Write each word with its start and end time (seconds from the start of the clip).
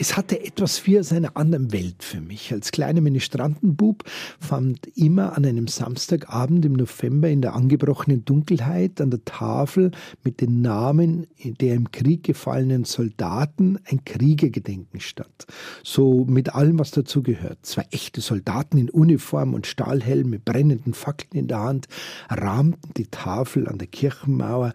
Es 0.00 0.16
hatte 0.16 0.44
etwas 0.44 0.86
wie 0.86 0.96
aus 1.00 1.12
einer 1.12 1.36
anderen 1.36 1.72
Welt 1.72 2.04
für 2.04 2.20
mich. 2.20 2.52
Als 2.52 2.70
kleiner 2.70 3.00
Ministrantenbub 3.00 4.04
fand 4.38 4.86
immer 4.96 5.36
an 5.36 5.44
einem 5.44 5.66
Samstagabend 5.66 6.64
im 6.64 6.74
November 6.74 7.28
in 7.28 7.42
der 7.42 7.54
angebrochenen 7.54 8.24
Dunkelheit 8.24 9.00
an 9.00 9.10
der 9.10 9.24
Tafel 9.24 9.90
mit 10.22 10.40
den 10.40 10.62
Namen 10.62 11.26
der 11.42 11.74
im 11.74 11.90
Krieg 11.90 12.22
gefallenen 12.22 12.84
Soldaten 12.84 13.80
ein 13.90 14.04
Kriegergedenken 14.04 15.00
statt. 15.00 15.46
So 15.82 16.24
mit 16.26 16.54
allem, 16.54 16.78
was 16.78 16.92
dazu 16.92 17.24
gehört. 17.24 17.66
Zwei 17.66 17.86
echte 17.90 18.20
Soldaten 18.20 18.78
in 18.78 18.90
Uniform 18.90 19.52
und 19.52 19.66
Stahlhelm 19.66 20.30
mit 20.30 20.44
brennenden 20.44 20.94
Fackeln 20.94 21.40
in 21.40 21.48
der 21.48 21.58
Hand 21.58 21.88
rahmten 22.30 22.94
die 22.96 23.08
Tafel 23.08 23.66
an 23.66 23.78
der 23.78 23.88
Kirchenmauer, 23.88 24.74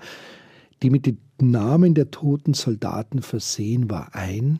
die 0.81 0.89
mit 0.89 1.05
den 1.05 1.17
Namen 1.39 1.93
der 1.93 2.11
toten 2.11 2.53
Soldaten 2.53 3.21
versehen 3.21 3.89
war, 3.89 4.13
ein 4.13 4.59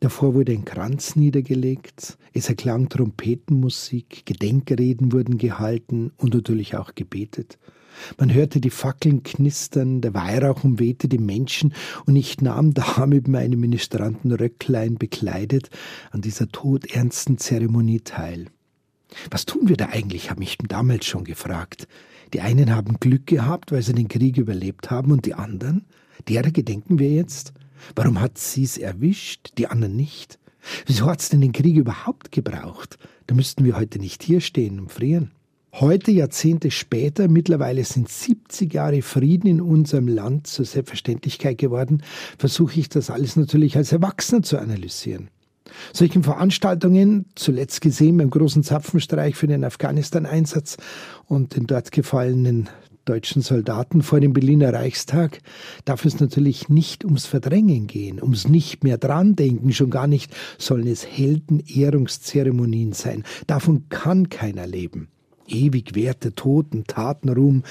Davor 0.00 0.34
wurde 0.34 0.52
ein 0.52 0.64
Kranz 0.64 1.16
niedergelegt, 1.16 2.18
es 2.32 2.48
erklang 2.48 2.88
Trompetenmusik, 2.88 4.26
Gedenkreden 4.26 5.12
wurden 5.12 5.38
gehalten 5.38 6.12
und 6.16 6.34
natürlich 6.34 6.76
auch 6.76 6.94
gebetet. 6.94 7.58
Man 8.18 8.32
hörte 8.32 8.60
die 8.60 8.70
Fackeln 8.70 9.22
knistern, 9.22 10.00
der 10.00 10.14
Weihrauch 10.14 10.64
umwehte 10.64 11.08
die 11.08 11.18
Menschen 11.18 11.74
und 12.06 12.16
ich 12.16 12.40
nahm 12.40 12.74
da 12.74 13.06
mit 13.06 13.28
meinem 13.28 13.60
Ministrantenröcklein 13.60 14.96
bekleidet 14.96 15.70
an 16.10 16.20
dieser 16.20 16.48
todernsten 16.48 17.38
Zeremonie 17.38 18.00
teil. 18.00 18.46
Was 19.30 19.46
tun 19.46 19.68
wir 19.68 19.76
da 19.76 19.86
eigentlich, 19.86 20.30
habe 20.30 20.42
ich 20.42 20.58
damals 20.58 21.06
schon 21.06 21.24
gefragt. 21.24 21.86
Die 22.32 22.40
einen 22.40 22.74
haben 22.74 22.98
Glück 22.98 23.26
gehabt, 23.26 23.70
weil 23.70 23.82
sie 23.82 23.92
den 23.92 24.08
Krieg 24.08 24.38
überlebt 24.38 24.90
haben, 24.90 25.12
und 25.12 25.24
die 25.24 25.34
anderen? 25.34 25.84
Derer 26.28 26.50
gedenken 26.50 26.98
wir 26.98 27.10
jetzt? 27.10 27.52
Warum 27.94 28.20
hat 28.20 28.38
sie's 28.38 28.78
erwischt, 28.78 29.52
die 29.58 29.66
anderen 29.66 29.96
nicht? 29.96 30.38
Wieso 30.86 31.06
hat's 31.06 31.28
denn 31.28 31.40
den 31.40 31.52
Krieg 31.52 31.76
überhaupt 31.76 32.32
gebraucht? 32.32 32.98
Da 33.26 33.34
müssten 33.34 33.64
wir 33.64 33.76
heute 33.76 33.98
nicht 33.98 34.22
hier 34.22 34.40
stehen 34.40 34.80
und 34.80 34.92
frieren. 34.92 35.32
Heute, 35.72 36.12
Jahrzehnte 36.12 36.70
später, 36.70 37.26
mittlerweile 37.26 37.82
sind 37.84 38.08
70 38.08 38.72
Jahre 38.72 39.02
Frieden 39.02 39.48
in 39.48 39.60
unserem 39.60 40.06
Land 40.06 40.46
zur 40.46 40.64
Selbstverständlichkeit 40.64 41.58
geworden, 41.58 42.04
versuche 42.38 42.78
ich 42.78 42.88
das 42.88 43.10
alles 43.10 43.34
natürlich 43.34 43.76
als 43.76 43.90
Erwachsener 43.90 44.42
zu 44.42 44.58
analysieren. 44.58 45.30
Solchen 45.92 46.22
Veranstaltungen, 46.22 47.26
zuletzt 47.34 47.80
gesehen 47.80 48.18
beim 48.18 48.30
großen 48.30 48.62
Zapfenstreich 48.62 49.34
für 49.34 49.48
den 49.48 49.64
Afghanistan-Einsatz 49.64 50.76
und 51.26 51.56
den 51.56 51.66
dort 51.66 51.90
gefallenen 51.90 52.68
deutschen 53.04 53.42
Soldaten 53.42 54.02
vor 54.02 54.20
dem 54.20 54.32
Berliner 54.32 54.72
Reichstag 54.72 55.40
darf 55.84 56.04
es 56.04 56.20
natürlich 56.20 56.68
nicht 56.68 57.04
ums 57.04 57.26
Verdrängen 57.26 57.86
gehen, 57.86 58.22
ums 58.22 58.48
nicht 58.48 58.84
mehr 58.84 58.98
dran 58.98 59.36
denken, 59.36 59.72
schon 59.72 59.90
gar 59.90 60.06
nicht 60.06 60.34
sollen 60.58 60.86
es 60.86 61.06
Heldenehrungszeremonien 61.06 62.92
sein. 62.92 63.24
Davon 63.46 63.88
kann 63.88 64.28
keiner 64.28 64.66
leben 64.66 65.08
ewig 65.48 65.94
Werte, 65.94 66.34
Toten, 66.34 66.84
Tatenruhm 66.86 67.62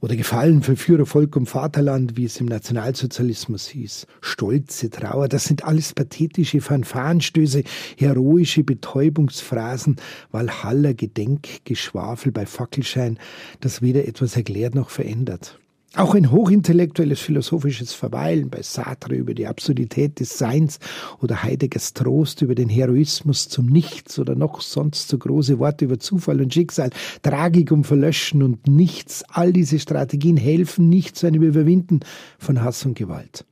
oder 0.00 0.16
Gefallen 0.16 0.62
für 0.62 0.76
Führer, 0.76 1.06
Volk 1.06 1.36
und 1.36 1.46
Vaterland, 1.46 2.16
wie 2.16 2.24
es 2.24 2.40
im 2.40 2.46
Nationalsozialismus 2.46 3.68
hieß. 3.68 4.06
Stolze 4.20 4.90
Trauer, 4.90 5.28
das 5.28 5.44
sind 5.44 5.64
alles 5.64 5.92
pathetische 5.92 6.60
Fanfarenstöße, 6.60 7.62
heroische 7.96 8.64
Betäubungsphrasen, 8.64 9.96
Walhalla 10.30 10.92
Gedenkgeschwafel 10.92 12.32
bei 12.32 12.46
Fackelschein, 12.46 13.18
das 13.60 13.82
weder 13.82 14.06
etwas 14.06 14.36
erklärt 14.36 14.74
noch 14.74 14.90
verändert. 14.90 15.58
Auch 15.94 16.14
ein 16.14 16.30
hochintellektuelles 16.30 17.20
philosophisches 17.20 17.92
Verweilen 17.92 18.48
bei 18.48 18.62
Sartre 18.62 19.14
über 19.14 19.34
die 19.34 19.46
Absurdität 19.46 20.20
des 20.20 20.38
Seins 20.38 20.78
oder 21.20 21.42
Heideggers 21.42 21.92
Trost 21.92 22.40
über 22.40 22.54
den 22.54 22.70
Heroismus 22.70 23.50
zum 23.50 23.66
Nichts 23.66 24.18
oder 24.18 24.34
noch 24.34 24.62
sonst 24.62 25.08
so 25.08 25.18
große 25.18 25.58
Worte 25.58 25.84
über 25.84 25.98
Zufall 25.98 26.40
und 26.40 26.54
Schicksal, 26.54 26.88
Tragik 27.22 27.72
um 27.72 27.84
Verlöschen 27.84 28.42
und 28.42 28.66
Nichts, 28.68 29.22
all 29.28 29.52
diese 29.52 29.78
Strategien 29.78 30.38
helfen 30.38 30.88
nicht 30.88 31.14
zu 31.16 31.26
einem 31.26 31.42
Überwinden 31.42 32.00
von 32.38 32.62
Hass 32.62 32.86
und 32.86 32.94
Gewalt. 32.94 33.44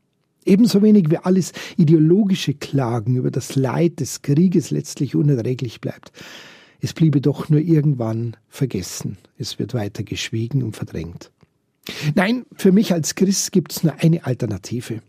Ebenso 0.46 0.82
wenig 0.82 1.10
wie 1.10 1.18
alles 1.18 1.52
ideologische 1.76 2.54
Klagen 2.54 3.16
über 3.16 3.30
das 3.30 3.54
Leid 3.54 4.00
des 4.00 4.22
Krieges 4.22 4.70
letztlich 4.70 5.14
unerträglich 5.14 5.82
bleibt. 5.82 6.10
Es 6.80 6.94
bliebe 6.94 7.20
doch 7.20 7.50
nur 7.50 7.60
irgendwann 7.60 8.38
vergessen. 8.48 9.18
Es 9.36 9.58
wird 9.58 9.74
weiter 9.74 10.04
geschwiegen 10.04 10.62
und 10.62 10.74
verdrängt. 10.74 11.30
Nein, 12.14 12.44
für 12.54 12.72
mich 12.72 12.92
als 12.92 13.14
Christ 13.14 13.52
gibt 13.52 13.72
es 13.72 13.82
nur 13.82 13.94
eine 13.98 14.24
Alternative. 14.24 15.00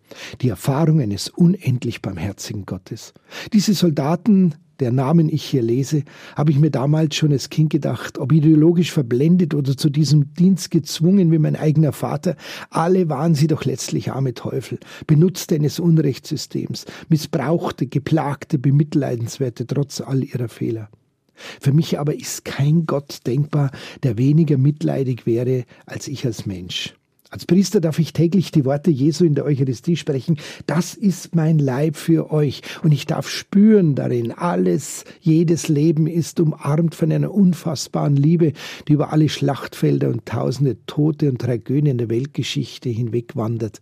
Die 0.41 0.49
Erfahrung 0.49 1.01
eines 1.01 1.29
unendlich 1.29 2.01
barmherzigen 2.01 2.65
Gottes. 2.65 3.13
Diese 3.53 3.73
Soldaten, 3.73 4.55
der 4.79 4.91
Namen 4.91 5.29
ich 5.29 5.43
hier 5.43 5.61
lese, 5.61 6.03
habe 6.35 6.51
ich 6.51 6.59
mir 6.59 6.71
damals 6.71 7.15
schon 7.15 7.31
als 7.31 7.49
Kind 7.49 7.69
gedacht, 7.69 8.17
ob 8.17 8.31
ideologisch 8.31 8.91
verblendet 8.91 9.53
oder 9.53 9.77
zu 9.77 9.89
diesem 9.89 10.33
Dienst 10.33 10.71
gezwungen 10.71 11.31
wie 11.31 11.37
mein 11.37 11.55
eigener 11.55 11.91
Vater, 11.91 12.35
alle 12.69 13.07
waren 13.09 13.35
sie 13.35 13.47
doch 13.47 13.63
letztlich 13.63 14.11
arme 14.11 14.33
Teufel, 14.33 14.79
Benutzte 15.05 15.55
eines 15.55 15.79
Unrechtssystems, 15.79 16.85
missbrauchte, 17.09 17.85
geplagte, 17.85 18.57
bemitleidenswerte 18.57 19.67
trotz 19.67 20.01
all 20.01 20.23
ihrer 20.23 20.49
Fehler. 20.49 20.89
Für 21.35 21.73
mich 21.73 21.99
aber 21.99 22.15
ist 22.15 22.45
kein 22.45 22.85
Gott 22.85 23.19
denkbar, 23.25 23.71
der 24.03 24.17
weniger 24.17 24.57
mitleidig 24.57 25.25
wäre 25.25 25.65
als 25.85 26.07
ich 26.07 26.25
als 26.25 26.45
Mensch. 26.45 26.95
Als 27.31 27.45
Priester 27.45 27.79
darf 27.79 27.97
ich 27.97 28.11
täglich 28.11 28.51
die 28.51 28.65
Worte 28.65 28.91
Jesu 28.91 29.23
in 29.23 29.35
der 29.35 29.45
Eucharistie 29.45 29.95
sprechen. 29.95 30.37
Das 30.67 30.95
ist 30.95 31.33
mein 31.33 31.59
Leib 31.59 31.95
für 31.95 32.29
euch. 32.29 32.61
Und 32.83 32.91
ich 32.91 33.05
darf 33.05 33.29
spüren 33.29 33.95
darin, 33.95 34.33
alles, 34.33 35.05
jedes 35.21 35.69
Leben 35.69 36.07
ist 36.07 36.41
umarmt 36.41 36.93
von 36.93 37.09
einer 37.09 37.33
unfassbaren 37.33 38.17
Liebe, 38.17 38.51
die 38.89 38.93
über 38.93 39.13
alle 39.13 39.29
Schlachtfelder 39.29 40.09
und 40.09 40.25
tausende 40.25 40.85
Tote 40.87 41.29
und 41.29 41.39
Tragödien 41.39 41.97
der 41.97 42.09
Weltgeschichte 42.09 42.89
hinwegwandert 42.89 43.79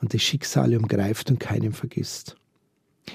und 0.00 0.14
das 0.14 0.22
Schicksal 0.22 0.74
umgreift 0.74 1.30
und 1.30 1.38
keinen 1.38 1.72
vergisst. 1.72 2.36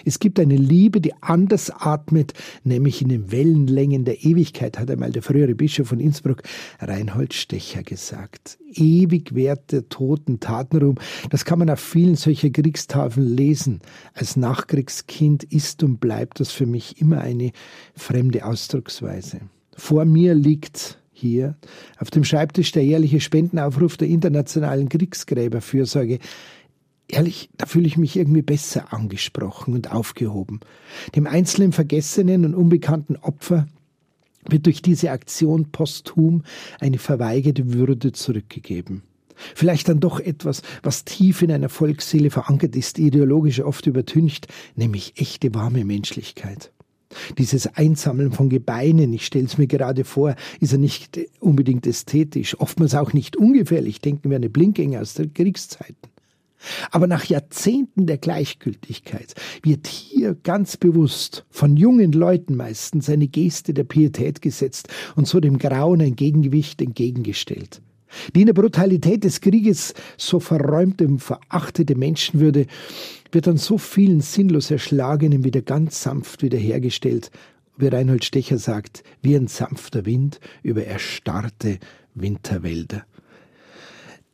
Es 0.06 0.20
gibt 0.20 0.40
eine 0.40 0.56
Liebe, 0.56 1.02
die 1.02 1.14
anders 1.22 1.70
atmet, 1.70 2.34
nämlich 2.64 3.02
in 3.02 3.10
den 3.10 3.32
Wellenlängen 3.32 4.06
der 4.06 4.24
Ewigkeit, 4.24 4.80
hat 4.80 4.90
einmal 4.90 5.12
der 5.12 5.22
frühere 5.22 5.56
Bischof 5.56 5.88
von 5.88 6.00
Innsbruck, 6.00 6.44
Reinhold 6.80 7.34
Stecher, 7.34 7.84
gesagt. 7.84 8.58
Ewig 8.74 9.36
währt 9.36 9.72
der 9.72 9.90
Toten 9.90 10.40
Tatenruhm. 10.40 10.96
Das 11.30 11.46
kann 11.46 11.60
man 11.60 11.70
auf 11.70 11.80
vielen 11.80 12.16
solcher 12.16 12.50
Kriegstafeln 12.50 13.36
lesen. 13.36 13.82
Als 14.14 14.36
Nachkriegskind 14.38 15.44
ist 15.44 15.84
und 15.84 16.00
bleibt 16.00 16.40
das 16.40 16.52
für 16.52 16.66
mich 16.66 17.02
immer 17.02 17.20
eine 17.22 17.52
fremde 17.96 18.46
Ausdrucksweise. 18.46 19.42
Vor 19.76 20.06
mir 20.06 20.34
liegt 20.34 20.98
hier 21.22 21.56
auf 22.00 22.10
dem 22.10 22.24
Schreibtisch 22.24 22.72
der 22.72 22.84
jährliche 22.84 23.20
Spendenaufruf 23.20 23.96
der 23.98 24.08
Internationalen 24.08 24.90
Kriegsgräberfürsorge. 24.90 26.20
Ehrlich, 27.12 27.50
da 27.58 27.66
fühle 27.66 27.88
ich 27.88 27.98
mich 27.98 28.16
irgendwie 28.16 28.42
besser 28.42 28.94
angesprochen 28.94 29.74
und 29.74 29.92
aufgehoben. 29.92 30.62
Dem 31.14 31.28
einzelnen 31.28 31.74
vergessenen 31.74 32.46
und 32.46 32.56
unbekannten 32.56 33.18
Opfer 33.18 33.68
wird 34.48 34.66
durch 34.66 34.82
diese 34.82 35.12
Aktion 35.12 35.72
posthum 35.72 36.44
eine 36.80 37.00
verweigerte 37.00 37.74
Würde 37.74 38.14
zurückgegeben. 38.14 39.04
Vielleicht 39.56 39.90
dann 39.90 40.00
doch 40.00 40.22
etwas, 40.22 40.62
was 40.84 41.04
tief 41.04 41.42
in 41.42 41.52
einer 41.52 41.68
Volksseele 41.68 42.30
verankert 42.30 42.78
ist, 42.78 42.98
ideologisch 42.98 43.60
oft 43.60 43.88
übertüncht, 43.88 44.48
nämlich 44.78 45.14
echte 45.18 45.54
warme 45.54 45.84
Menschlichkeit. 45.84 46.72
Dieses 47.38 47.68
Einsammeln 47.68 48.32
von 48.32 48.48
Gebeinen, 48.48 49.12
ich 49.12 49.26
stelle 49.26 49.46
es 49.46 49.58
mir 49.58 49.68
gerade 49.68 50.06
vor, 50.06 50.36
ist 50.62 50.72
ja 50.72 50.78
nicht 50.78 51.20
unbedingt 51.42 51.86
ästhetisch, 51.86 52.58
oftmals 52.58 52.96
auch 52.96 53.12
nicht 53.12 53.36
ungefährlich, 53.36 54.00
denken 54.00 54.30
wir 54.30 54.38
an 54.38 54.44
die 54.44 54.50
Blinkgänge 54.50 55.02
aus 55.02 55.16
der 55.16 55.28
Kriegszeiten. 55.28 56.11
Aber 56.92 57.08
nach 57.08 57.26
Jahrzehnten 57.26 58.06
der 58.06 58.18
Gleichgültigkeit 58.18 59.34
wird 59.64 59.88
hier 59.88 60.36
ganz 60.36 60.78
bewusst 60.78 61.46
von 61.50 61.78
jungen 61.78 62.12
Leuten 62.12 62.56
meistens 62.56 63.10
eine 63.10 63.28
Geste 63.28 63.74
der 63.74 63.84
Pietät 63.84 64.42
gesetzt 64.42 64.88
und 65.16 65.28
so 65.28 65.40
dem 65.40 65.58
Grauen 65.58 66.02
ein 66.02 66.16
Gegengewicht 66.16 66.82
entgegengestellt. 66.82 67.82
Die 68.36 68.42
in 68.42 68.48
der 68.48 68.54
Brutalität 68.54 69.24
des 69.24 69.42
Krieges 69.42 69.94
so 70.18 70.40
verräumte 70.40 71.08
und 71.08 71.20
verachtete 71.20 71.96
Menschenwürde 71.96 72.68
wird 73.32 73.48
an 73.48 73.58
so 73.58 73.78
vielen 73.78 74.22
sinnlos 74.22 74.70
Erschlagenen 74.70 75.44
wieder 75.44 75.62
ganz 75.62 76.04
sanft 76.04 76.44
wiederhergestellt, 76.44 77.32
wie 77.78 77.88
Reinhold 77.88 78.26
Stecher 78.26 78.58
sagt, 78.58 79.04
wie 79.22 79.36
ein 79.36 79.48
sanfter 79.48 80.06
Wind 80.06 80.40
über 80.62 80.84
erstarrte 80.84 81.80
Winterwälder. 82.14 83.06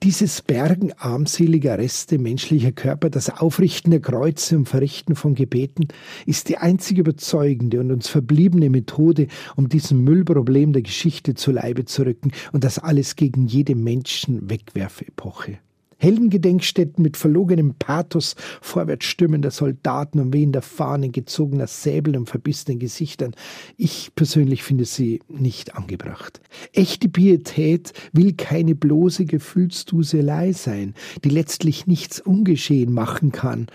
Dieses 0.04 0.44
Bergen 0.44 0.94
armseliger 0.94 1.80
Reste 1.80 2.20
menschlicher 2.20 2.72
Körper, 2.72 3.10
das 3.10 3.32
Aufrichten 3.32 3.90
der 3.90 4.00
Kreuze 4.00 4.56
und 4.56 4.70
Verrichten 4.70 5.16
von 5.16 5.34
Gebeten, 5.34 5.88
ist 6.28 6.50
die 6.50 6.58
einzig 6.58 7.00
überzeugende 7.00 7.80
und 7.80 7.92
uns 7.92 8.08
verbliebene 8.08 8.70
Methode, 8.70 9.26
um 9.56 9.70
diesem 9.70 10.04
Müllproblem 10.04 10.72
der 10.72 10.84
Geschichte 10.84 11.34
zu 11.34 11.52
Leibe 11.52 11.86
zu 11.86 12.04
rücken 12.04 12.32
und 12.52 12.64
das 12.64 12.78
alles 12.78 13.16
gegen 13.16 13.48
jede 13.48 13.74
Menschenwegwerfepoche. 13.74 15.58
Heldengedenkstätten 15.98 17.02
mit 17.02 17.18
verlogenem 17.18 17.76
Pathos, 17.76 18.36
vorwärtsstürmender 18.62 19.52
Soldaten 19.52 20.20
und 20.20 20.34
wehender 20.34 20.62
Fahnen, 20.62 21.12
gezogener 21.12 21.68
Säbel 21.68 22.16
und 22.16 22.30
verbissenen 22.30 22.80
Gesichtern. 22.80 23.34
Ich 23.78 24.12
persönlich 24.16 24.64
finde 24.64 24.86
sie 24.86 25.22
nicht 25.28 25.76
angebracht. 25.76 26.42
Echte 26.74 27.10
Pietät 27.10 27.94
will 28.14 28.34
keine 28.34 28.76
bloße 28.76 29.26
Gefühlsduselei 29.26 30.54
sein, 30.54 30.94
die 31.24 31.30
letztlich 31.30 31.88
nichts 31.88 32.20
ungeschehen 32.20 32.94
machen 32.94 33.32
kann. 33.32 33.68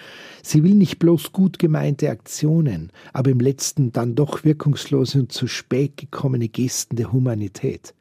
Sie 0.42 0.62
will 0.62 0.74
nicht 0.74 0.98
bloß 0.98 1.32
gut 1.32 1.58
gemeinte 1.58 2.10
Aktionen, 2.10 2.90
aber 3.12 3.30
im 3.30 3.40
letzten 3.40 3.92
dann 3.92 4.14
doch 4.14 4.44
wirkungslose 4.44 5.20
und 5.20 5.32
zu 5.32 5.46
spät 5.46 5.96
gekommene 5.96 6.48
Gesten 6.48 6.96
der 6.96 7.12
Humanität. 7.12 7.94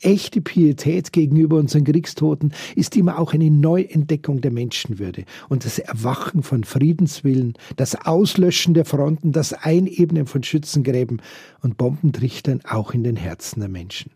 Echte 0.00 0.40
Pietät 0.40 1.12
gegenüber 1.12 1.56
unseren 1.56 1.84
Kriegstoten 1.84 2.52
ist 2.74 2.96
immer 2.96 3.18
auch 3.18 3.32
eine 3.32 3.50
Neuentdeckung 3.50 4.40
der 4.40 4.50
Menschenwürde 4.50 5.24
und 5.48 5.64
das 5.64 5.78
Erwachen 5.78 6.42
von 6.42 6.64
Friedenswillen, 6.64 7.54
das 7.76 7.94
Auslöschen 8.06 8.74
der 8.74 8.84
Fronten, 8.84 9.32
das 9.32 9.52
Einebnen 9.52 10.26
von 10.26 10.42
Schützengräben 10.42 11.22
und 11.62 11.76
Bombentrichtern 11.76 12.60
auch 12.68 12.94
in 12.94 13.04
den 13.04 13.16
Herzen 13.16 13.60
der 13.60 13.68
Menschen. 13.68 14.10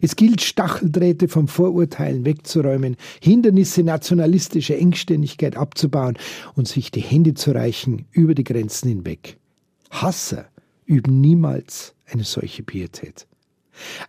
Es 0.00 0.16
gilt, 0.16 0.40
Stacheldrähte 0.40 1.28
vom 1.28 1.48
Vorurteilen 1.48 2.24
wegzuräumen, 2.24 2.96
Hindernisse 3.20 3.82
nationalistischer 3.82 4.78
Engständigkeit 4.78 5.56
abzubauen 5.56 6.16
und 6.54 6.68
sich 6.68 6.90
die 6.90 7.00
Hände 7.00 7.34
zu 7.34 7.52
reichen 7.52 8.06
über 8.12 8.34
die 8.34 8.44
Grenzen 8.44 8.88
hinweg. 8.88 9.38
Hasser 9.90 10.46
üben 10.86 11.20
niemals 11.20 11.94
eine 12.10 12.24
solche 12.24 12.62
Pietät. 12.62 13.26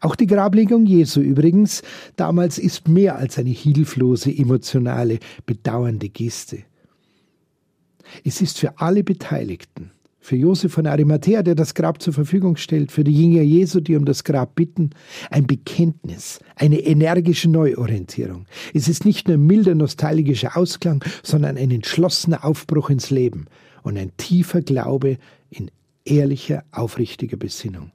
Auch 0.01 0.15
die 0.15 0.27
Grablegung 0.27 0.85
Jesu 0.85 1.21
übrigens 1.21 1.81
damals 2.15 2.57
ist 2.57 2.87
mehr 2.87 3.17
als 3.17 3.37
eine 3.37 3.49
hilflose, 3.49 4.35
emotionale, 4.35 5.19
bedauernde 5.45 6.09
Geste. 6.09 6.63
Es 8.23 8.41
ist 8.41 8.59
für 8.59 8.79
alle 8.79 9.03
Beteiligten, 9.03 9.91
für 10.19 10.35
Josef 10.35 10.73
von 10.73 10.87
Arimathea, 10.87 11.43
der 11.43 11.55
das 11.55 11.73
Grab 11.73 12.01
zur 12.01 12.13
Verfügung 12.13 12.57
stellt, 12.57 12.91
für 12.91 13.03
die 13.03 13.13
Jünger 13.13 13.41
Jesu, 13.41 13.79
die 13.79 13.95
um 13.95 14.05
das 14.05 14.23
Grab 14.23 14.55
bitten, 14.55 14.91
ein 15.31 15.47
Bekenntnis, 15.47 16.39
eine 16.55 16.79
energische 16.79 17.49
Neuorientierung. 17.49 18.45
Es 18.73 18.87
ist 18.87 19.05
nicht 19.05 19.27
nur 19.27 19.37
ein 19.37 19.45
milder 19.45 19.75
nostalgischer 19.75 20.57
Ausklang, 20.57 21.03
sondern 21.23 21.57
ein 21.57 21.71
entschlossener 21.71 22.45
Aufbruch 22.45 22.89
ins 22.89 23.09
Leben 23.09 23.45
und 23.83 23.97
ein 23.97 24.15
tiefer 24.17 24.61
Glaube 24.61 25.17
in 25.49 25.71
ehrlicher, 26.05 26.63
aufrichtiger 26.71 27.37
Besinnung. 27.37 27.91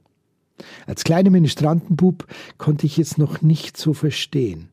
Als 0.87 1.03
kleiner 1.03 1.29
Ministrantenbub 1.29 2.25
konnte 2.57 2.85
ich 2.85 2.99
es 2.99 3.17
noch 3.17 3.41
nicht 3.41 3.77
so 3.77 3.93
verstehen. 3.93 4.69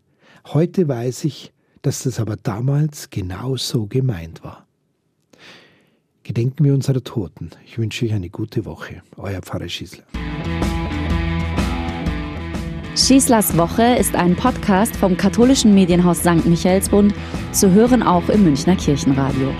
Heute 0.46 0.88
weiß 0.88 1.24
ich, 1.24 1.52
dass 1.82 2.02
das 2.02 2.20
aber 2.20 2.36
damals 2.36 3.10
genau 3.10 3.56
so 3.56 3.86
gemeint 3.86 4.42
war. 4.42 4.66
Gedenken 6.22 6.64
wir 6.64 6.74
unserer 6.74 7.04
Toten. 7.04 7.50
Ich 7.64 7.78
wünsche 7.78 8.04
euch 8.04 8.12
eine 8.12 8.30
gute 8.30 8.64
Woche. 8.64 9.02
Euer 9.16 9.40
Pfarrer 9.42 9.68
Schießler. 9.68 10.02
Schießlers 12.96 13.56
Woche 13.58 13.96
ist 13.96 14.16
ein 14.16 14.34
Podcast 14.34 14.96
vom 14.96 15.16
katholischen 15.16 15.74
Medienhaus 15.74 16.20
St. 16.20 16.46
Michaelsbund, 16.46 17.14
zu 17.52 17.70
hören 17.70 18.02
auch 18.02 18.28
im 18.30 18.42
Münchner 18.42 18.74
Kirchenradio. 18.74 19.52